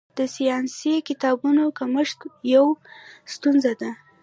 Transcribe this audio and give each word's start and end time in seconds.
د 0.17 0.19
ساینسي 0.35 0.93
کتابونو 1.09 1.63
کمښت 1.77 2.19
یوه 2.53 2.73
ستونزه 3.33 3.73
ده. 3.81 3.91